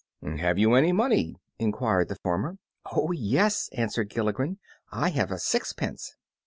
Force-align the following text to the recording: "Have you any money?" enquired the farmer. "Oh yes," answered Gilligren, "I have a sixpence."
"Have 0.23 0.57
you 0.57 0.73
any 0.73 0.91
money?" 0.91 1.35
enquired 1.59 2.07
the 2.09 2.15
farmer. 2.23 2.57
"Oh 2.91 3.11
yes," 3.11 3.69
answered 3.71 4.09
Gilligren, 4.09 4.57
"I 4.91 5.09
have 5.09 5.29
a 5.29 5.37
sixpence." 5.37 6.15